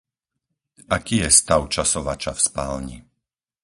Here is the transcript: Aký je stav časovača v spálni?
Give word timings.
Aký 0.97 1.15
je 1.23 1.29
stav 1.39 1.61
časovača 1.75 2.31
v 2.35 2.39
spálni? 2.47 2.97